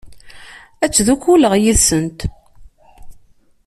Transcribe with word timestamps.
Ad 0.83 0.91
ttdukkuleɣ 0.91 1.53
yid-sent. 1.61 2.19